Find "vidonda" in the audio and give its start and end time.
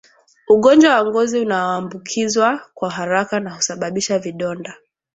4.19-4.77